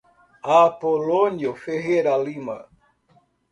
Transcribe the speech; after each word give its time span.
Apolonio 0.63 1.53
Ferreira 1.53 2.17
Lima 2.25 2.57